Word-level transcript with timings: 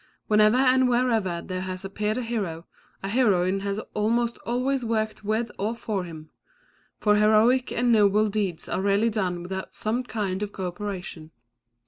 Whenever 0.25 0.57
and 0.57 0.89
wherever 0.89 1.43
there 1.45 1.61
has 1.61 1.85
appeared 1.85 2.17
a 2.17 2.23
hero, 2.23 2.65
a 3.03 3.09
heroine 3.09 3.59
has 3.59 3.77
almost 3.93 4.39
always 4.47 4.83
worked 4.83 5.23
with 5.23 5.51
or 5.59 5.75
for 5.75 6.05
him; 6.05 6.31
for 6.97 7.17
heroic 7.17 7.71
and 7.71 7.91
noble 7.91 8.27
deeds 8.27 8.67
are 8.67 8.81
rarely 8.81 9.11
done 9.11 9.43
without 9.43 9.75
some 9.75 10.01
kind 10.03 10.41
of 10.41 10.51
coöperation. 10.51 11.29